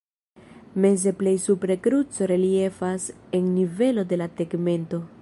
[0.85, 3.07] Meze plej supre kruco reliefas
[3.41, 5.07] en nivelo de la tegmento.